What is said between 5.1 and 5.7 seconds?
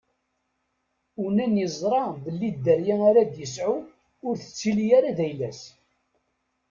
d ayla-s.